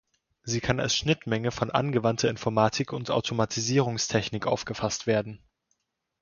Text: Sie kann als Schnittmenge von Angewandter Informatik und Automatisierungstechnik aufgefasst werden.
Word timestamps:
Sie 0.41 0.61
kann 0.61 0.79
als 0.79 0.95
Schnittmenge 0.95 1.51
von 1.51 1.69
Angewandter 1.69 2.27
Informatik 2.27 2.91
und 2.91 3.11
Automatisierungstechnik 3.11 4.47
aufgefasst 4.47 5.05
werden. 5.05 5.43